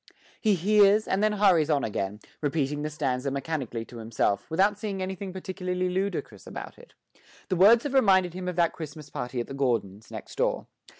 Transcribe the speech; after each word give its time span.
He 0.41 0.55
hears, 0.55 1.07
and 1.07 1.21
then 1.21 1.33
hurries 1.33 1.69
on 1.69 1.83
again, 1.83 2.21
repeating 2.41 2.81
the 2.81 2.89
stanza 2.89 3.29
mechanically 3.29 3.85
to 3.85 3.97
himself, 3.99 4.49
without 4.49 4.79
seeing 4.79 4.99
anything 4.99 5.31
particularly 5.31 5.89
ludicrous 5.89 6.47
about 6.47 6.79
it. 6.79 6.95
The 7.49 7.55
words 7.55 7.83
have 7.83 7.93
reminded 7.93 8.33
him 8.33 8.47
of 8.47 8.55
that 8.55 8.73
Christmas 8.73 9.11
party 9.11 9.39
at 9.39 9.45
the 9.45 9.53
Gordons', 9.53 10.09
next 10.09 10.37
door. 10.39 10.65